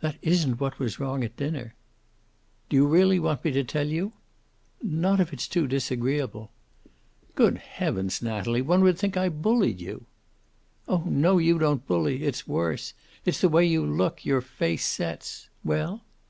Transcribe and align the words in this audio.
"That 0.00 0.16
isn't 0.22 0.60
what 0.60 0.78
was 0.78 0.98
wrong 0.98 1.22
at 1.22 1.36
dinner." 1.36 1.74
"Do 2.70 2.76
you 2.76 2.86
really 2.86 3.18
want 3.20 3.44
me 3.44 3.50
to 3.50 3.62
tell 3.62 3.86
you?" 3.86 4.14
"Not 4.82 5.20
if 5.20 5.30
it's 5.30 5.46
too 5.46 5.66
disagreeable." 5.66 6.50
"Good 7.34 7.58
heavens, 7.58 8.22
Natalie. 8.22 8.62
One 8.62 8.82
would 8.82 8.98
think 8.98 9.14
I 9.18 9.28
bullied 9.28 9.78
you!" 9.78 10.06
"Oh, 10.88 11.04
no, 11.06 11.36
you 11.36 11.58
don't 11.58 11.86
bully. 11.86 12.22
It's 12.22 12.48
worse. 12.48 12.94
It's 13.26 13.42
the 13.42 13.50
way 13.50 13.66
you 13.66 13.84
look. 13.84 14.24
Your 14.24 14.40
face 14.40 14.86
sets. 14.86 15.50
Well?" 15.62 16.02